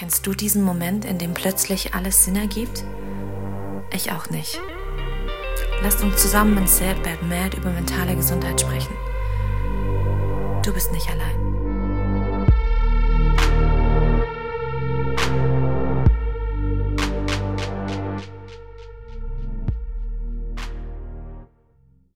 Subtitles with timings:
[0.00, 2.84] Kennst du diesen Moment, in dem plötzlich alles Sinn ergibt?
[3.92, 4.58] Ich auch nicht.
[5.82, 8.94] Lasst uns zusammen in Sad Bad Mad über mentale Gesundheit sprechen.
[10.64, 11.49] Du bist nicht allein.